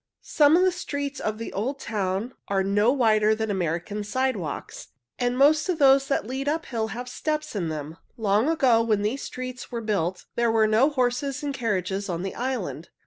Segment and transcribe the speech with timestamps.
[0.23, 4.87] Some of the streets of the little old town are no wider than American sidewalks,
[5.19, 7.97] and most of those that lead uphill have steps in them.
[8.17, 12.33] Long ago, when these streets were built, there were no horses and carriages on the
[12.33, 12.89] island.